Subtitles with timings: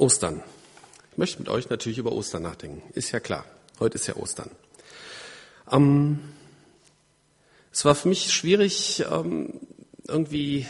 [0.00, 0.42] Ostern.
[1.12, 2.82] Ich möchte mit euch natürlich über Ostern nachdenken.
[2.94, 3.44] Ist ja klar.
[3.78, 4.50] Heute ist ja Ostern.
[5.70, 6.20] Ähm,
[7.72, 9.60] es war für mich schwierig, ähm,
[10.08, 10.66] irgendwie,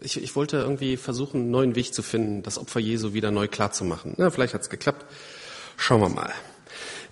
[0.00, 3.48] ich, ich, wollte irgendwie versuchen, einen neuen Weg zu finden, das Opfer Jesu wieder neu
[3.48, 4.14] klarzumachen.
[4.18, 5.06] Na, vielleicht hat es geklappt.
[5.76, 6.32] Schauen wir mal.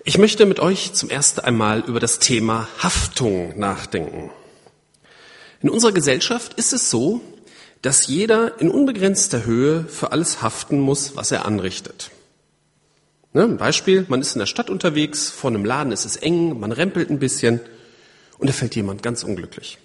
[0.03, 4.29] Ich möchte mit euch zum ersten einmal über das Thema Haftung nachdenken.
[5.61, 7.21] In unserer Gesellschaft ist es so,
[7.81, 12.11] dass jeder in unbegrenzter Höhe für alles haften muss, was er anrichtet.
[13.33, 16.71] Ne, Beispiel, man ist in der Stadt unterwegs, vor einem Laden ist es eng, man
[16.71, 17.59] rempelt ein bisschen
[18.39, 19.77] und da fällt jemand ganz unglücklich.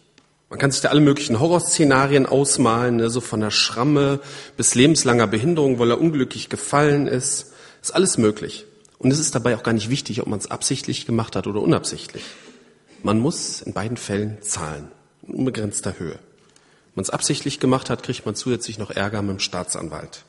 [0.49, 4.21] Man kann sich da alle möglichen Horrorszenarien ausmalen, ne, so von der Schramme
[4.57, 7.53] bis lebenslanger Behinderung, weil er unglücklich gefallen ist.
[7.81, 8.67] Ist alles möglich.
[8.99, 11.61] Und es ist dabei auch gar nicht wichtig, ob man es absichtlich gemacht hat oder
[11.61, 12.23] unabsichtlich.
[13.03, 14.89] Man muss in beiden Fällen zahlen,
[15.27, 16.19] in unbegrenzter Höhe
[16.95, 20.25] man es absichtlich gemacht hat, kriegt man zusätzlich noch Ärger mit dem Staatsanwalt.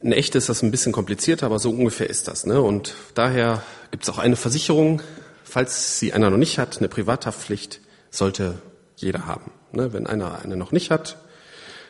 [0.00, 2.46] In echt ist das ein bisschen komplizierter, aber so ungefähr ist das.
[2.46, 2.60] Ne?
[2.60, 5.02] Und daher gibt es auch eine Versicherung,
[5.42, 8.60] falls sie einer noch nicht hat, eine Privathaftpflicht sollte
[8.96, 9.50] jeder haben.
[9.72, 9.92] Ne?
[9.92, 11.18] Wenn einer eine noch nicht hat,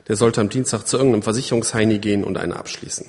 [0.09, 3.07] der sollte am Dienstag zu irgendeinem Versicherungsheini gehen und eine abschließen.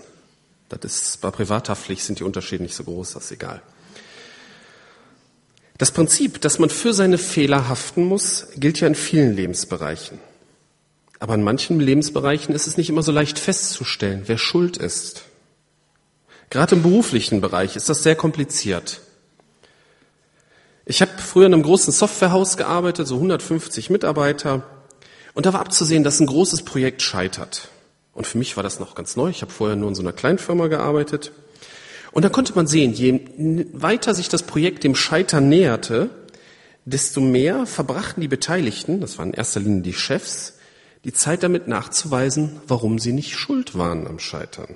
[0.67, 3.61] Das ist, bei Privathaftpflicht sind die Unterschiede nicht so groß, das ist egal.
[5.79, 10.19] Das Prinzip, dass man für seine Fehler haften muss, gilt ja in vielen Lebensbereichen.
[11.19, 15.23] Aber in manchen Lebensbereichen ist es nicht immer so leicht festzustellen, wer schuld ist.
[16.49, 18.99] Gerade im beruflichen Bereich ist das sehr kompliziert.
[20.85, 24.63] Ich habe früher in einem großen Softwarehaus gearbeitet, so 150 Mitarbeiter,
[25.33, 27.69] und da war abzusehen, dass ein großes Projekt scheitert.
[28.13, 29.29] Und für mich war das noch ganz neu.
[29.29, 31.31] Ich habe vorher nur in so einer Kleinfirma gearbeitet.
[32.11, 33.21] Und dann konnte man sehen, je
[33.73, 36.09] weiter sich das Projekt dem Scheitern näherte,
[36.85, 40.53] desto mehr verbrachten die Beteiligten, das waren in erster Linie die Chefs,
[41.05, 44.75] die Zeit damit nachzuweisen, warum sie nicht schuld waren am Scheitern.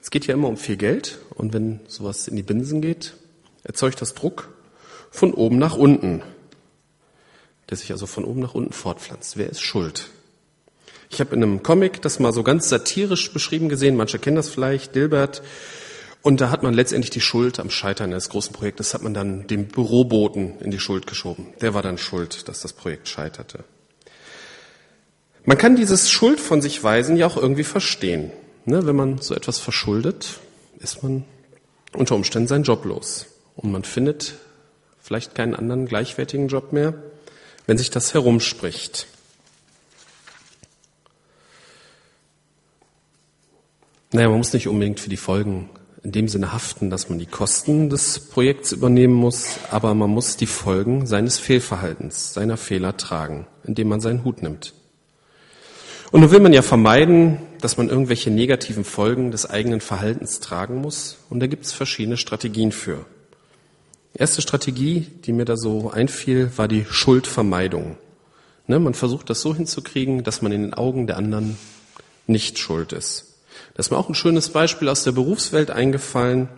[0.00, 3.14] Es geht ja immer um viel Geld und wenn sowas in die Binsen geht,
[3.62, 4.52] erzeugt das Druck
[5.10, 6.22] von oben nach unten,
[7.70, 9.36] der sich also von oben nach unten fortpflanzt.
[9.36, 10.10] Wer ist schuld?
[11.08, 14.48] Ich habe in einem Comic das mal so ganz satirisch beschrieben gesehen, manche kennen das
[14.48, 15.42] vielleicht, Dilbert
[16.22, 19.48] und da hat man letztendlich die Schuld am Scheitern des großen Projektes, hat man dann
[19.48, 21.48] dem Büroboten in die Schuld geschoben.
[21.60, 23.64] Der war dann schuld, dass das Projekt scheiterte.
[25.44, 28.30] Man kann dieses Schuld von sich weisen ja auch irgendwie verstehen.
[28.64, 30.38] Ne, wenn man so etwas verschuldet,
[30.78, 31.24] ist man
[31.92, 33.26] unter Umständen seinen Job los.
[33.56, 34.34] Und man findet
[35.00, 36.94] vielleicht keinen anderen gleichwertigen Job mehr,
[37.66, 39.08] wenn sich das herumspricht.
[44.12, 45.68] Naja, man muss nicht unbedingt für die Folgen
[46.02, 50.36] in dem Sinne haften, dass man die Kosten des Projekts übernehmen muss, aber man muss
[50.36, 54.74] die Folgen seines Fehlverhaltens, seiner Fehler tragen, indem man seinen Hut nimmt.
[56.10, 60.76] Und nun will man ja vermeiden, dass man irgendwelche negativen Folgen des eigenen Verhaltens tragen
[60.76, 63.06] muss, und da gibt es verschiedene Strategien für.
[64.14, 67.96] Die erste Strategie, die mir da so einfiel, war die Schuldvermeidung.
[68.66, 71.56] Ne, man versucht das so hinzukriegen, dass man in den Augen der anderen
[72.26, 73.31] nicht schuld ist.
[73.74, 76.48] Das ist mir auch ein schönes Beispiel aus der Berufswelt eingefallen.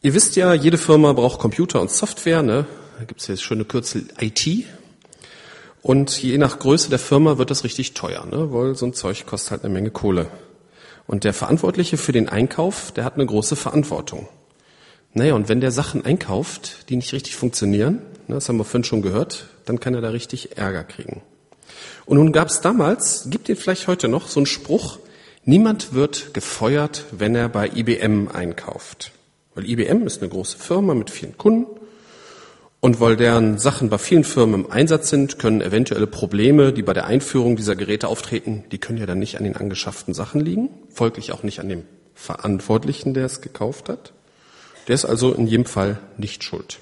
[0.00, 2.42] Ihr wisst ja, jede Firma braucht Computer und Software.
[2.42, 2.66] Ne?
[2.98, 4.66] Da gibt es jetzt schöne Kürzel IT.
[5.82, 8.52] Und je nach Größe der Firma wird das richtig teuer, ne?
[8.52, 10.28] weil so ein Zeug kostet halt eine Menge Kohle.
[11.06, 14.28] Und der Verantwortliche für den Einkauf, der hat eine große Verantwortung.
[15.14, 17.96] Naja, und wenn der Sachen einkauft, die nicht richtig funktionieren,
[18.28, 21.20] ne, das haben wir vorhin schon gehört, dann kann er da richtig Ärger kriegen.
[22.06, 24.98] Und nun gab es damals, gibt ihr vielleicht heute noch, so einen Spruch,
[25.44, 29.10] Niemand wird gefeuert, wenn er bei IBM einkauft.
[29.54, 31.66] Weil IBM ist eine große Firma mit vielen Kunden
[32.78, 36.92] und weil deren Sachen bei vielen Firmen im Einsatz sind, können eventuelle Probleme, die bei
[36.92, 40.70] der Einführung dieser Geräte auftreten, die können ja dann nicht an den angeschafften Sachen liegen,
[40.90, 44.12] folglich auch nicht an dem Verantwortlichen, der es gekauft hat.
[44.86, 46.78] Der ist also in jedem Fall nicht schuld.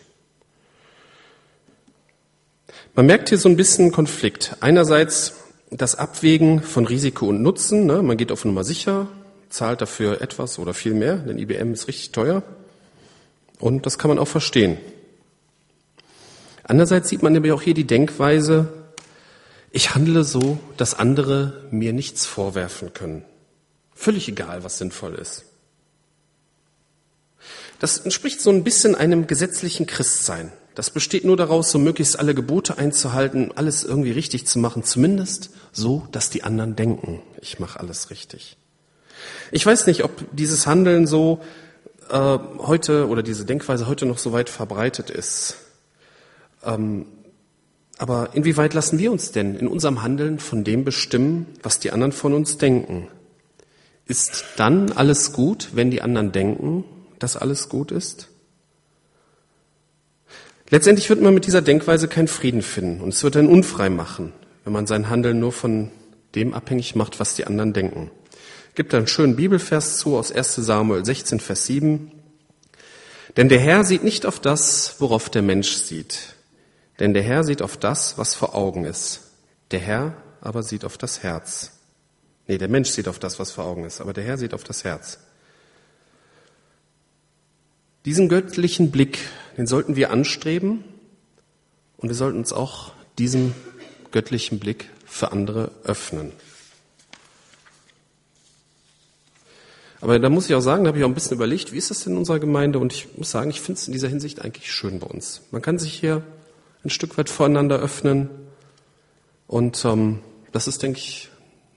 [2.94, 4.56] Man merkt hier so ein bisschen Konflikt.
[4.60, 5.34] Einerseits
[5.70, 7.86] das Abwägen von Risiko und Nutzen.
[7.86, 8.02] Ne?
[8.02, 9.08] Man geht auf Nummer sicher,
[9.48, 12.42] zahlt dafür etwas oder viel mehr, denn IBM ist richtig teuer.
[13.58, 14.78] Und das kann man auch verstehen.
[16.64, 18.68] Andererseits sieht man nämlich auch hier die Denkweise,
[19.72, 23.24] ich handle so, dass andere mir nichts vorwerfen können.
[23.94, 25.44] Völlig egal, was sinnvoll ist.
[27.78, 30.52] Das entspricht so ein bisschen einem gesetzlichen Christsein.
[30.74, 35.50] Das besteht nur daraus, so möglichst alle Gebote einzuhalten, alles irgendwie richtig zu machen, zumindest
[35.72, 38.56] so, dass die anderen denken, ich mache alles richtig.
[39.52, 41.40] Ich weiß nicht, ob dieses Handeln so
[42.08, 45.56] äh, heute oder diese Denkweise heute noch so weit verbreitet ist.
[46.64, 47.06] Ähm,
[47.98, 52.12] Aber inwieweit lassen wir uns denn in unserem Handeln von dem bestimmen, was die anderen
[52.12, 53.08] von uns denken?
[54.06, 56.84] Ist dann alles gut, wenn die anderen denken,
[57.18, 58.29] dass alles gut ist?
[60.70, 64.32] Letztendlich wird man mit dieser Denkweise keinen Frieden finden und es wird einen unfrei machen,
[64.64, 65.90] wenn man sein Handeln nur von
[66.36, 68.10] dem abhängig macht, was die anderen denken.
[68.76, 72.12] Gibt einen schönen Bibelvers zu aus 1 Samuel 16, Vers 7.
[73.36, 76.34] Denn der Herr sieht nicht auf das, worauf der Mensch sieht,
[77.00, 79.22] denn der Herr sieht auf das, was vor Augen ist.
[79.72, 81.72] Der Herr aber sieht auf das Herz.
[82.46, 84.64] Nee, der Mensch sieht auf das, was vor Augen ist, aber der Herr sieht auf
[84.64, 85.18] das Herz.
[88.04, 89.18] Diesen göttlichen Blick,
[89.60, 90.82] den sollten wir anstreben
[91.98, 93.54] und wir sollten uns auch diesem
[94.10, 96.32] göttlichen Blick für andere öffnen.
[100.00, 101.90] Aber da muss ich auch sagen, da habe ich auch ein bisschen überlegt, wie ist
[101.90, 102.78] das denn in unserer Gemeinde?
[102.78, 105.42] Und ich muss sagen, ich finde es in dieser Hinsicht eigentlich schön bei uns.
[105.50, 106.22] Man kann sich hier
[106.82, 108.30] ein Stück weit voreinander öffnen.
[109.46, 110.20] Und ähm,
[110.52, 111.28] das ist, denke ich,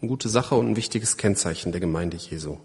[0.01, 2.59] eine gute Sache und ein wichtiges Kennzeichen der Gemeinde Jesu.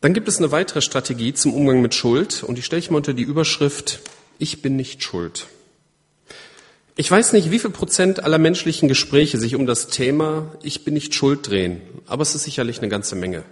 [0.00, 2.98] Dann gibt es eine weitere Strategie zum Umgang mit Schuld und die stelle ich mal
[2.98, 4.00] unter die Überschrift
[4.38, 5.46] Ich bin nicht schuld.
[6.94, 10.94] Ich weiß nicht, wie viel Prozent aller menschlichen Gespräche sich um das Thema Ich bin
[10.94, 13.44] nicht schuld drehen, aber es ist sicherlich eine ganze Menge.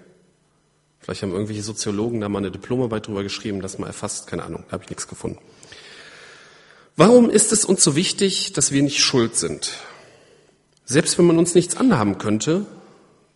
[1.00, 4.64] Vielleicht haben irgendwelche Soziologen da mal eine Diplomarbeit drüber geschrieben, das mal erfasst, keine Ahnung,
[4.66, 5.38] da habe ich nichts gefunden.
[6.96, 9.72] Warum ist es uns so wichtig, dass wir nicht schuld sind?
[10.84, 12.66] Selbst wenn man uns nichts anhaben könnte,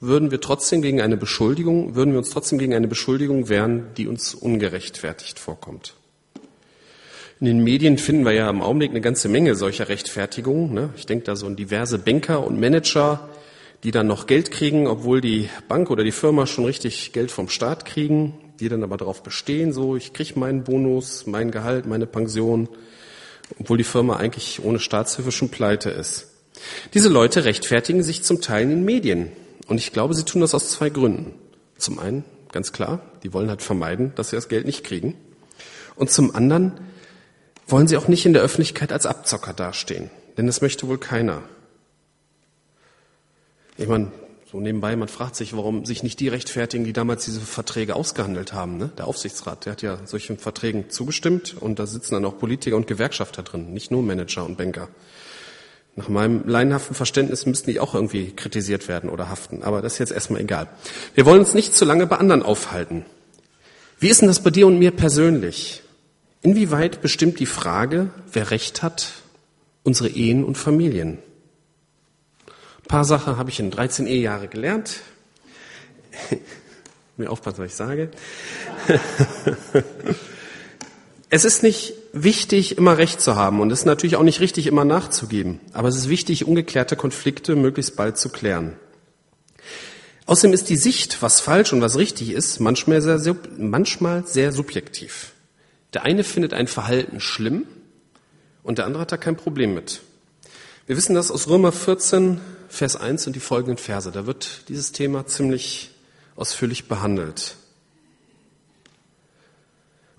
[0.00, 4.06] würden wir trotzdem gegen eine Beschuldigung, würden wir uns trotzdem gegen eine Beschuldigung wehren, die
[4.06, 5.94] uns ungerechtfertigt vorkommt.
[7.38, 10.74] In den Medien finden wir ja im Augenblick eine ganze Menge solcher Rechtfertigungen.
[10.74, 10.90] Ne?
[10.96, 13.28] Ich denke da so an diverse Banker und Manager,
[13.82, 17.48] die dann noch Geld kriegen, obwohl die Bank oder die Firma schon richtig Geld vom
[17.48, 22.06] Staat kriegen, die dann aber darauf bestehen, so ich kriege meinen Bonus, mein Gehalt, meine
[22.06, 22.68] Pension,
[23.58, 26.28] obwohl die Firma eigentlich ohne Staatshilfe schon pleite ist.
[26.92, 29.32] Diese Leute rechtfertigen sich zum Teil in den Medien.
[29.70, 31.32] Und ich glaube, sie tun das aus zwei Gründen.
[31.78, 35.14] Zum einen, ganz klar, die wollen halt vermeiden, dass sie das Geld nicht kriegen.
[35.94, 36.72] Und zum anderen
[37.68, 40.10] wollen sie auch nicht in der Öffentlichkeit als Abzocker dastehen.
[40.36, 41.42] Denn das möchte wohl keiner.
[43.76, 44.10] Ich meine,
[44.50, 48.52] so nebenbei, man fragt sich, warum sich nicht die rechtfertigen, die damals diese Verträge ausgehandelt
[48.52, 48.76] haben.
[48.76, 48.90] Ne?
[48.98, 52.88] Der Aufsichtsrat, der hat ja solchen Verträgen zugestimmt und da sitzen dann auch Politiker und
[52.88, 54.88] Gewerkschafter drin, nicht nur Manager und Banker.
[56.00, 59.98] Nach meinem leinhaften Verständnis müssten die auch irgendwie kritisiert werden oder haften, aber das ist
[59.98, 60.66] jetzt erstmal egal.
[61.14, 63.04] Wir wollen uns nicht zu lange bei anderen aufhalten.
[63.98, 65.82] Wie ist denn das bei dir und mir persönlich?
[66.40, 69.12] Inwieweit bestimmt die Frage, wer Recht hat,
[69.82, 71.18] unsere Ehen und Familien?
[72.88, 75.00] paar Sachen habe ich in 13 Ehejahre gelernt.
[77.18, 78.10] Mir aufpassen, was ich sage.
[81.28, 84.66] es ist nicht wichtig, immer Recht zu haben und es ist natürlich auch nicht richtig,
[84.66, 85.60] immer nachzugeben.
[85.72, 88.76] Aber es ist wichtig, ungeklärte Konflikte möglichst bald zu klären.
[90.26, 95.32] Außerdem ist die Sicht, was falsch und was richtig ist, manchmal sehr, manchmal sehr subjektiv.
[95.92, 97.66] Der eine findet ein Verhalten schlimm
[98.62, 100.02] und der andere hat da kein Problem mit.
[100.86, 104.10] Wir wissen das aus Römer 14, Vers 1 und die folgenden Verse.
[104.12, 105.90] Da wird dieses Thema ziemlich
[106.36, 107.56] ausführlich behandelt.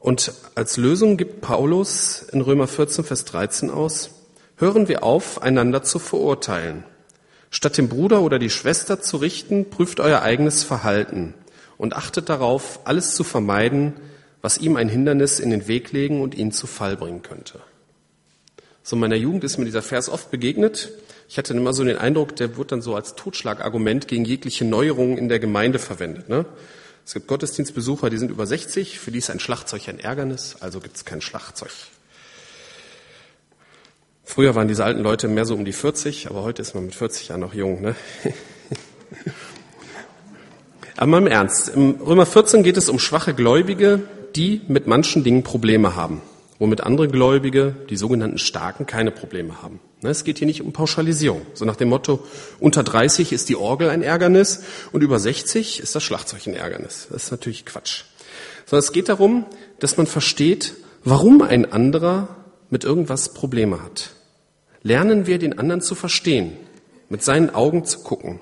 [0.02, 4.10] Und als Lösung gibt Paulus in Römer 14, Vers 13 aus,
[4.58, 6.84] hören wir auf, einander zu verurteilen.
[7.52, 11.36] Statt den Bruder oder die Schwester zu richten, prüft euer eigenes Verhalten
[11.78, 13.94] und achtet darauf, alles zu vermeiden,
[14.42, 17.60] was ihm ein Hindernis in den Weg legen und ihn zu Fall bringen könnte.
[18.82, 20.92] So in meiner Jugend ist mir dieser Vers oft begegnet.
[21.30, 25.20] Ich hatte immer so den Eindruck, der wird dann so als Totschlagargument gegen jegliche Neuerungen
[25.20, 26.28] in der Gemeinde verwendet.
[26.28, 26.46] Ne?
[27.06, 30.80] Es gibt Gottesdienstbesucher, die sind über 60, für die ist ein Schlagzeug ein Ärgernis, also
[30.80, 31.72] gibt es kein Schlagzeug.
[34.24, 36.96] Früher waren diese alten Leute mehr so um die 40, aber heute ist man mit
[36.96, 37.82] 40 ja noch jung.
[37.82, 37.96] Ne?
[40.96, 44.02] aber mal im Ernst, im Römer 14 geht es um schwache Gläubige,
[44.36, 46.22] die mit manchen Dingen Probleme haben
[46.62, 49.80] womit andere Gläubige, die sogenannten Starken, keine Probleme haben.
[50.04, 51.42] Ne, es geht hier nicht um Pauschalisierung.
[51.56, 52.20] So nach dem Motto,
[52.60, 57.08] unter 30 ist die Orgel ein Ärgernis und über 60 ist das Schlagzeug ein Ärgernis.
[57.10, 58.04] Das ist natürlich Quatsch.
[58.68, 59.48] Sondern es geht darum,
[59.80, 62.28] dass man versteht, warum ein anderer
[62.70, 64.12] mit irgendwas Probleme hat.
[64.84, 66.56] Lernen wir den anderen zu verstehen,
[67.10, 68.40] mit seinen Augen zu gucken.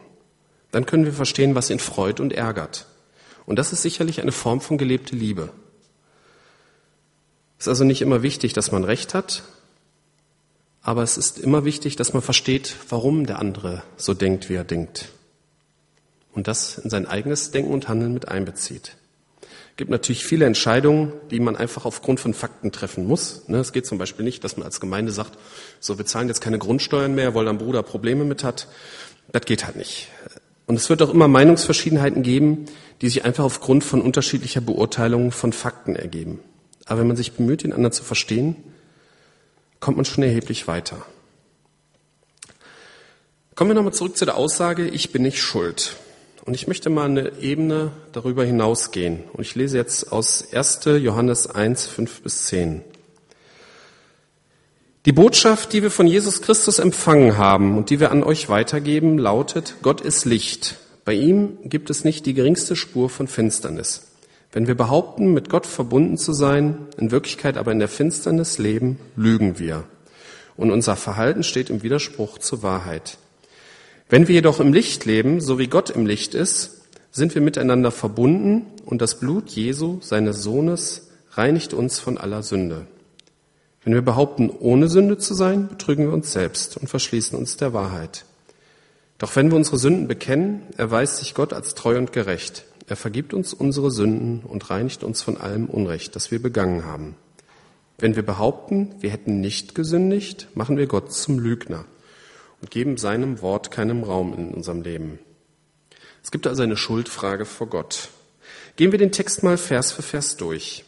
[0.71, 2.85] Dann können wir verstehen, was ihn freut und ärgert.
[3.45, 5.51] Und das ist sicherlich eine Form von gelebte Liebe.
[7.59, 9.43] Es ist also nicht immer wichtig, dass man Recht hat,
[10.81, 14.63] aber es ist immer wichtig, dass man versteht, warum der andere so denkt, wie er
[14.63, 15.09] denkt.
[16.33, 18.95] Und das in sein eigenes Denken und Handeln mit einbezieht.
[19.75, 23.47] gibt natürlich viele Entscheidungen, die man einfach aufgrund von Fakten treffen muss.
[23.49, 25.37] Ne, es geht zum Beispiel nicht, dass man als Gemeinde sagt,
[25.81, 28.67] so wir zahlen jetzt keine Grundsteuern mehr, weil dein Bruder Probleme mit hat.
[29.33, 30.07] Das geht halt nicht.
[30.65, 32.65] Und es wird auch immer Meinungsverschiedenheiten geben,
[33.01, 36.39] die sich einfach aufgrund von unterschiedlicher Beurteilung von Fakten ergeben.
[36.89, 38.55] Aber wenn man sich bemüht, den anderen zu verstehen,
[39.79, 41.05] kommt man schon erheblich weiter.
[43.55, 45.95] Kommen wir nochmal zurück zu der Aussage, ich bin nicht schuld.
[46.45, 49.23] Und ich möchte mal eine Ebene darüber hinausgehen.
[49.33, 50.85] Und ich lese jetzt aus 1.
[50.99, 52.81] Johannes 1, 5 bis 10.
[55.05, 59.19] Die Botschaft, die wir von Jesus Christus empfangen haben und die wir an euch weitergeben,
[59.19, 60.77] lautet, Gott ist Licht.
[61.05, 64.08] Bei ihm gibt es nicht die geringste Spur von Finsternis.
[64.51, 68.99] Wenn wir behaupten, mit Gott verbunden zu sein, in Wirklichkeit aber in der Finsternis leben,
[69.15, 69.83] lügen wir.
[70.57, 73.17] Und unser Verhalten steht im Widerspruch zur Wahrheit.
[74.09, 77.91] Wenn wir jedoch im Licht leben, so wie Gott im Licht ist, sind wir miteinander
[77.91, 82.87] verbunden und das Blut Jesu, seines Sohnes, reinigt uns von aller Sünde.
[83.83, 87.73] Wenn wir behaupten, ohne Sünde zu sein, betrügen wir uns selbst und verschließen uns der
[87.73, 88.25] Wahrheit.
[89.19, 92.65] Doch wenn wir unsere Sünden bekennen, erweist sich Gott als treu und gerecht.
[92.89, 97.15] Er vergibt uns unsere Sünden und reinigt uns von allem Unrecht, das wir begangen haben.
[97.99, 101.85] Wenn wir behaupten, wir hätten nicht gesündigt, machen wir Gott zum Lügner
[102.61, 105.19] und geben seinem Wort keinen Raum in unserem Leben.
[106.23, 108.09] Es gibt also eine Schuldfrage vor Gott.
[108.75, 110.83] Gehen wir den Text mal Vers für Vers durch.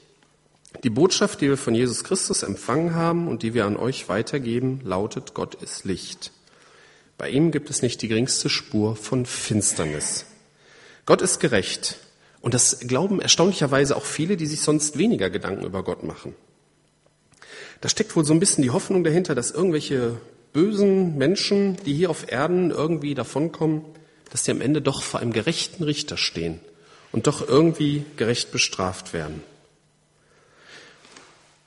[0.84, 4.82] Die Botschaft, die wir von Jesus Christus empfangen haben und die wir an euch weitergeben,
[4.84, 6.32] lautet, Gott ist Licht.
[7.20, 10.26] Bei ihm gibt es nicht die geringste Spur von Finsternis.
[11.06, 11.98] Gott ist gerecht.
[12.42, 16.36] Und das glauben erstaunlicherweise auch viele, die sich sonst weniger Gedanken über Gott machen.
[17.82, 20.18] Da steckt wohl so ein bisschen die Hoffnung dahinter, dass irgendwelche
[20.54, 23.84] bösen Menschen, die hier auf Erden irgendwie davonkommen,
[24.32, 26.60] dass die am Ende doch vor einem gerechten Richter stehen
[27.12, 29.44] und doch irgendwie gerecht bestraft werden.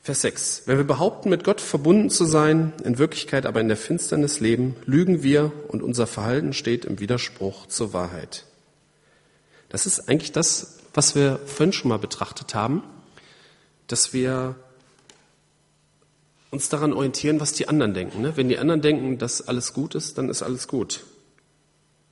[0.03, 0.63] Vers 6.
[0.67, 4.77] Wenn wir behaupten, mit Gott verbunden zu sein, in Wirklichkeit aber in der Finsternis leben,
[4.85, 8.45] lügen wir und unser Verhalten steht im Widerspruch zur Wahrheit.
[9.75, 12.85] Das ist eigentlich das, was wir vorhin schon mal betrachtet haben,
[13.89, 14.55] dass wir
[16.53, 18.23] uns daran orientieren, was die anderen denken.
[18.23, 18.37] Ne?
[18.37, 21.05] Wenn die anderen denken, dass alles gut ist, dann ist alles gut.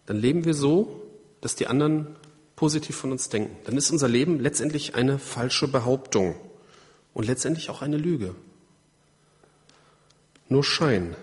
[0.07, 1.03] Dann leben wir so,
[1.41, 2.17] dass die anderen
[2.57, 3.57] positiv von uns denken.
[3.65, 6.35] Dann ist unser Leben letztendlich eine falsche Behauptung
[7.15, 8.35] und letztendlich auch eine Lüge.
[10.49, 11.15] Nur Schein.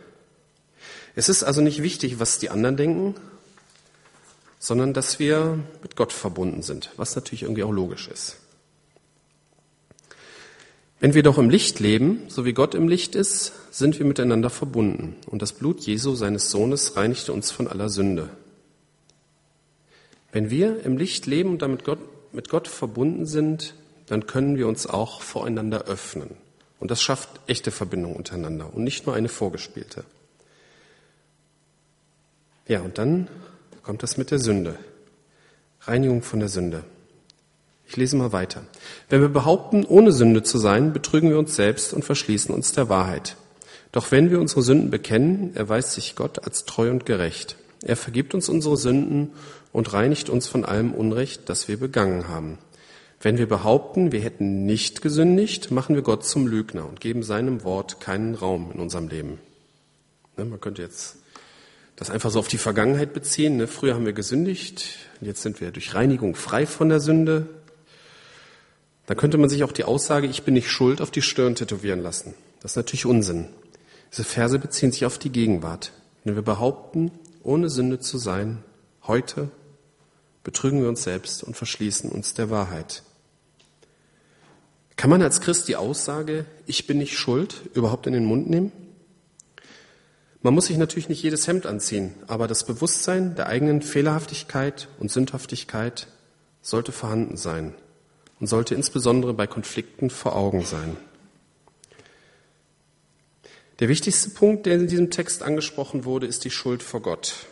[1.17, 3.15] Es ist also nicht wichtig, was die anderen denken,
[4.59, 8.37] sondern dass wir mit Gott verbunden sind, was natürlich irgendwie auch logisch ist.
[10.99, 14.49] Wenn wir doch im Licht leben, so wie Gott im Licht ist, sind wir miteinander
[14.49, 15.15] verbunden.
[15.27, 18.29] Und das Blut Jesu, seines Sohnes, reinigte uns von aller Sünde.
[20.33, 21.99] Wenn wir im Licht leben und damit Gott,
[22.33, 23.75] mit Gott verbunden sind,
[24.07, 26.31] dann können wir uns auch voreinander öffnen.
[26.81, 30.03] Und das schafft echte Verbindung untereinander und nicht nur eine vorgespielte.
[32.67, 33.27] Ja, und dann
[33.83, 34.75] kommt das mit der Sünde.
[35.81, 36.83] Reinigung von der Sünde.
[37.88, 38.62] Ich lese mal weiter.
[39.09, 42.88] Wenn wir behaupten, ohne Sünde zu sein, betrügen wir uns selbst und verschließen uns der
[42.88, 43.36] Wahrheit.
[43.91, 47.57] Doch wenn wir unsere Sünden bekennen, erweist sich Gott als treu und gerecht.
[47.83, 49.31] Er vergibt uns unsere Sünden
[49.71, 52.59] und reinigt uns von allem Unrecht, das wir begangen haben.
[53.21, 57.63] Wenn wir behaupten, wir hätten nicht gesündigt, machen wir Gott zum Lügner und geben seinem
[57.63, 59.39] Wort keinen Raum in unserem Leben.
[60.38, 61.17] Ne, man könnte jetzt
[61.99, 63.57] das einfach so auf die Vergangenheit beziehen.
[63.57, 63.67] Ne?
[63.67, 67.47] Früher haben wir gesündigt, jetzt sind wir durch Reinigung frei von der Sünde.
[69.05, 72.01] Da könnte man sich auch die Aussage, ich bin nicht schuld, auf die Stirn tätowieren
[72.01, 72.35] lassen.
[72.61, 73.49] Das ist natürlich Unsinn.
[74.13, 75.91] Diese Verse beziehen sich auf die Gegenwart.
[76.23, 77.11] Wenn wir behaupten,
[77.43, 78.63] ohne Sünde zu sein,
[79.05, 79.51] heute
[80.45, 83.03] betrügen wir uns selbst und verschließen uns der Wahrheit.
[84.95, 88.71] Kann man als Christ die Aussage, ich bin nicht schuld, überhaupt in den Mund nehmen?
[90.41, 95.12] Man muss sich natürlich nicht jedes Hemd anziehen, aber das Bewusstsein der eigenen Fehlerhaftigkeit und
[95.12, 96.08] Sündhaftigkeit
[96.62, 97.74] sollte vorhanden sein
[98.39, 100.96] und sollte insbesondere bei Konflikten vor Augen sein.
[103.79, 107.48] Der wichtigste Punkt, der in diesem Text angesprochen wurde, ist die Schuld vor Gott.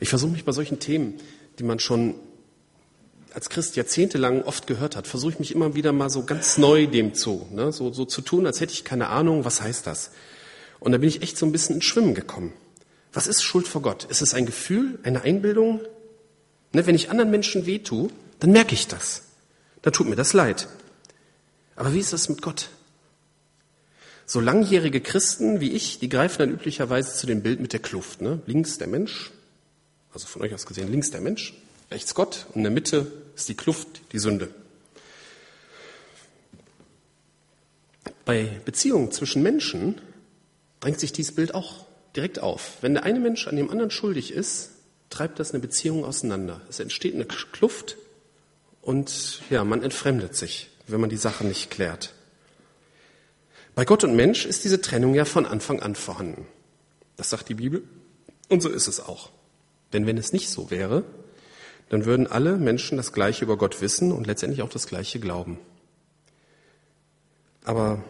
[0.00, 1.14] Ich versuche mich bei solchen Themen,
[1.58, 2.14] die man schon
[3.38, 6.88] als Christ jahrzehntelang oft gehört hat, versuche ich mich immer wieder mal so ganz neu
[6.88, 7.70] dem zu, ne?
[7.70, 10.10] so, so zu tun, als hätte ich keine Ahnung, was heißt das.
[10.80, 12.52] Und da bin ich echt so ein bisschen ins Schwimmen gekommen.
[13.12, 14.02] Was ist Schuld vor Gott?
[14.02, 15.80] Ist es ein Gefühl, eine Einbildung?
[16.72, 18.08] Ne, wenn ich anderen Menschen wehtue,
[18.40, 19.22] dann merke ich das.
[19.82, 20.66] Dann tut mir das leid.
[21.76, 22.70] Aber wie ist das mit Gott?
[24.26, 28.20] So langjährige Christen wie ich, die greifen dann üblicherweise zu dem Bild mit der Kluft.
[28.20, 28.40] Ne?
[28.46, 29.30] Links der Mensch,
[30.12, 31.54] also von euch aus gesehen links der Mensch,
[31.90, 34.52] Rechts Gott und in der Mitte ist die Kluft, die Sünde.
[38.24, 40.00] Bei Beziehungen zwischen Menschen
[40.80, 42.78] drängt sich dieses Bild auch direkt auf.
[42.80, 44.70] Wenn der eine Mensch an dem anderen schuldig ist,
[45.08, 46.60] treibt das eine Beziehung auseinander.
[46.68, 47.96] Es entsteht eine Kluft
[48.82, 52.12] und ja, man entfremdet sich, wenn man die Sache nicht klärt.
[53.74, 56.46] Bei Gott und Mensch ist diese Trennung ja von Anfang an vorhanden.
[57.16, 57.84] Das sagt die Bibel
[58.48, 59.30] und so ist es auch.
[59.92, 61.04] Denn wenn es nicht so wäre,
[61.88, 65.58] dann würden alle Menschen das Gleiche über Gott wissen und letztendlich auch das Gleiche glauben.
[67.64, 68.02] Aber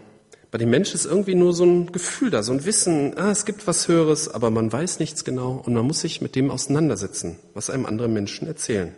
[0.50, 3.44] bei dem Menschen ist irgendwie nur so ein Gefühl da, so ein Wissen, ah, es
[3.44, 7.38] gibt was Höheres, aber man weiß nichts genau und man muss sich mit dem auseinandersetzen,
[7.54, 8.94] was einem andere Menschen erzählen.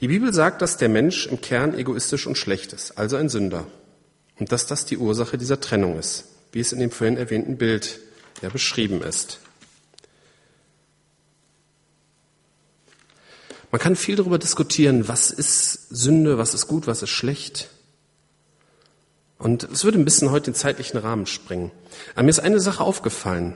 [0.00, 3.66] Die Bibel sagt, dass der Mensch im Kern egoistisch und schlecht ist, also ein Sünder.
[4.38, 8.00] Und dass das die Ursache dieser Trennung ist, wie es in dem vorhin erwähnten Bild
[8.42, 9.40] ja beschrieben ist.
[13.70, 17.68] Man kann viel darüber diskutieren, was ist Sünde, was ist gut, was ist schlecht.
[19.38, 21.70] Und es würde ein bisschen heute den zeitlichen Rahmen sprengen.
[22.14, 23.54] Aber mir ist eine Sache aufgefallen.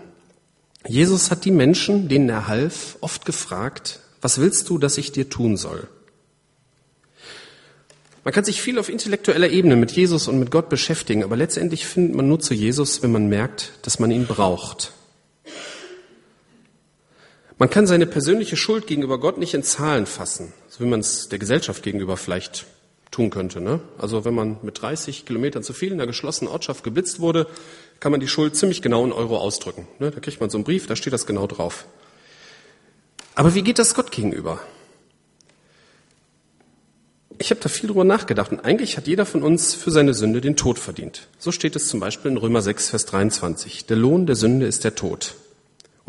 [0.87, 5.29] Jesus hat die Menschen, denen er half, oft gefragt, was willst du, dass ich dir
[5.29, 5.88] tun soll?
[8.25, 11.87] Man kann sich viel auf intellektueller Ebene mit Jesus und mit Gott beschäftigen, aber letztendlich
[11.87, 14.93] findet man nur zu Jesus, wenn man merkt, dass man ihn braucht.
[17.61, 21.29] Man kann seine persönliche Schuld gegenüber Gott nicht in Zahlen fassen, so wie man es
[21.29, 22.64] der Gesellschaft gegenüber vielleicht
[23.11, 23.61] tun könnte.
[23.61, 23.81] Ne?
[23.99, 27.47] Also wenn man mit 30 Kilometern zu viel in einer geschlossenen Ortschaft geblitzt wurde,
[28.00, 29.87] kann man die Schuld ziemlich genau in Euro ausdrücken.
[29.99, 30.11] Ne?
[30.11, 31.85] Da kriegt man so einen Brief, da steht das genau drauf.
[33.35, 34.59] Aber wie geht das Gott gegenüber?
[37.37, 40.40] Ich habe da viel drüber nachgedacht und eigentlich hat jeder von uns für seine Sünde
[40.40, 41.29] den Tod verdient.
[41.38, 43.85] So steht es zum Beispiel in Römer 6, Vers 23.
[43.85, 45.35] Der Lohn der Sünde ist der Tod.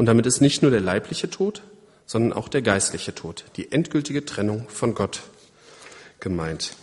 [0.01, 1.62] Und damit ist nicht nur der leibliche Tod,
[2.08, 5.22] sondern auch der geistliche Tod, die endgültige Trennung von Gott
[6.20, 6.74] gemeint.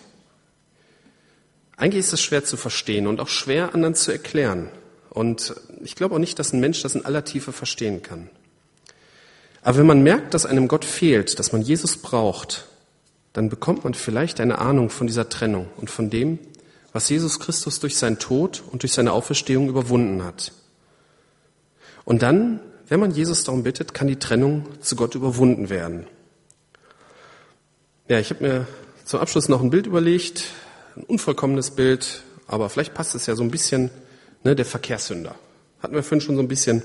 [1.77, 4.69] Eigentlich ist es schwer zu verstehen und auch schwer anderen zu erklären.
[5.11, 8.31] Und ich glaube auch nicht, dass ein Mensch das in aller Tiefe verstehen kann.
[9.63, 12.67] Aber wenn man merkt, dass einem Gott fehlt, dass man Jesus braucht,
[13.33, 16.39] dann bekommt man vielleicht eine Ahnung von dieser Trennung und von dem,
[16.93, 20.53] was Jesus Christus durch seinen Tod und durch seine Auferstehung überwunden hat.
[22.05, 26.07] Und dann, wenn man Jesus darum bittet, kann die Trennung zu Gott überwunden werden.
[28.09, 28.67] Ja, ich habe mir
[29.05, 30.45] zum Abschluss noch ein Bild überlegt,
[30.97, 33.91] ein unvollkommenes Bild, aber vielleicht passt es ja so ein bisschen,
[34.45, 35.35] ne, der Verkehrssünder.
[35.83, 36.83] Hatten wir vorhin schon so ein bisschen.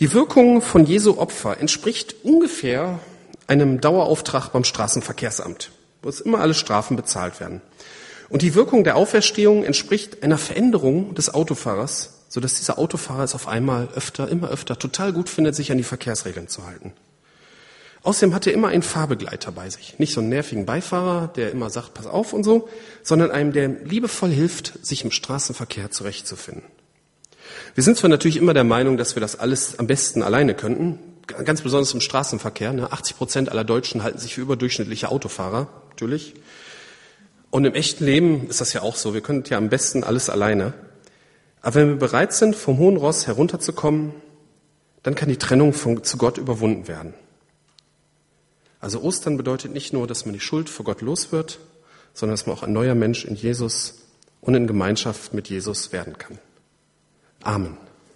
[0.00, 3.00] Die Wirkung von Jesu Opfer entspricht ungefähr
[3.46, 7.60] einem Dauerauftrag beim Straßenverkehrsamt, wo es immer alle Strafen bezahlt werden.
[8.30, 13.34] Und die Wirkung der Auferstehung entspricht einer Veränderung des Autofahrers, so dass dieser Autofahrer es
[13.34, 16.92] auf einmal öfter, immer öfter total gut findet, sich an die Verkehrsregeln zu halten.
[18.02, 19.98] Außerdem hat er immer einen Fahrbegleiter bei sich.
[19.98, 22.68] Nicht so einen nervigen Beifahrer, der immer sagt, pass auf und so,
[23.02, 26.62] sondern einem, der liebevoll hilft, sich im Straßenverkehr zurechtzufinden.
[27.74, 30.98] Wir sind zwar natürlich immer der Meinung, dass wir das alles am besten alleine könnten,
[31.26, 32.72] ganz besonders im Straßenverkehr.
[32.72, 32.90] Ne?
[32.90, 36.34] 80 Prozent aller Deutschen halten sich für überdurchschnittliche Autofahrer, natürlich.
[37.50, 39.14] Und im echten Leben ist das ja auch so.
[39.14, 40.72] Wir können ja am besten alles alleine.
[41.62, 44.12] Aber wenn wir bereit sind, vom hohen Ross herunterzukommen,
[45.02, 47.14] dann kann die Trennung von, zu Gott überwunden werden.
[48.80, 51.58] Also Ostern bedeutet nicht nur, dass man die Schuld vor Gott los wird,
[52.14, 54.06] sondern dass man auch ein neuer Mensch in Jesus
[54.40, 56.38] und in Gemeinschaft mit Jesus werden kann.
[57.42, 57.76] Amen.